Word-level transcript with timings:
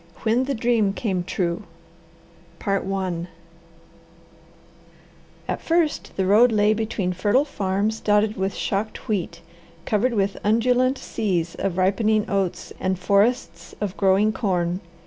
WHEN 0.23 0.45
THE 0.45 0.55
DREAM 0.55 0.93
CAME 0.93 1.23
TRUE 1.25 1.61
At 2.65 2.81
first 5.61 6.13
the 6.17 6.25
road 6.25 6.51
lay 6.51 6.73
between 6.73 7.13
fertile 7.13 7.45
farms 7.45 7.99
dotted 7.99 8.35
with 8.35 8.55
shocked 8.55 9.07
wheat, 9.07 9.41
covered 9.85 10.15
with 10.15 10.39
undulant 10.43 10.97
seas 10.97 11.53
of 11.53 11.77
ripening 11.77 12.25
oats, 12.27 12.73
and 12.79 12.97
forests 12.97 13.75
of 13.79 13.95
growing 13.95 14.33
corn. 14.33 14.79